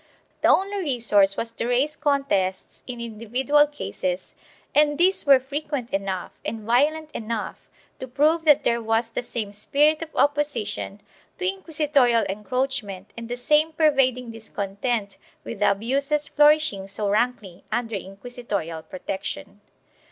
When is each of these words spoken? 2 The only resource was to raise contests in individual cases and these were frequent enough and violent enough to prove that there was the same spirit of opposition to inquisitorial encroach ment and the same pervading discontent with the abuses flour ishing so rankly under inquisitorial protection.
2 0.41 0.41
The 0.41 0.47
only 0.47 0.77
resource 0.77 1.37
was 1.37 1.51
to 1.51 1.67
raise 1.67 1.95
contests 1.95 2.81
in 2.87 2.99
individual 2.99 3.67
cases 3.67 4.33
and 4.73 4.97
these 4.97 5.27
were 5.27 5.39
frequent 5.39 5.91
enough 5.93 6.31
and 6.43 6.61
violent 6.61 7.11
enough 7.11 7.69
to 7.99 8.07
prove 8.07 8.43
that 8.45 8.63
there 8.63 8.81
was 8.81 9.09
the 9.09 9.21
same 9.21 9.51
spirit 9.51 10.01
of 10.01 10.09
opposition 10.15 11.01
to 11.37 11.47
inquisitorial 11.47 12.23
encroach 12.23 12.81
ment 12.81 13.11
and 13.15 13.29
the 13.29 13.37
same 13.37 13.73
pervading 13.73 14.31
discontent 14.31 15.19
with 15.43 15.59
the 15.59 15.69
abuses 15.69 16.27
flour 16.27 16.55
ishing 16.55 16.89
so 16.89 17.07
rankly 17.07 17.63
under 17.71 17.95
inquisitorial 17.95 18.81
protection. 18.81 19.61